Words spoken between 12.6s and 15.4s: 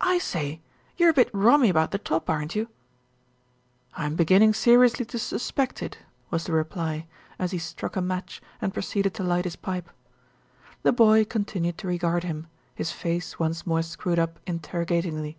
his face once more screwed up interrogatingly.